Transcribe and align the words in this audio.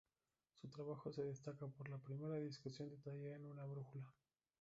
Su 0.59 0.67
trabajo 0.67 1.11
se 1.13 1.21
destaca 1.21 1.67
por 1.67 1.87
la 1.87 1.99
primera 1.99 2.33
discusión 2.37 2.89
detallada 2.89 3.37
de 3.37 3.51
una 3.51 3.65
brújula. 3.65 4.11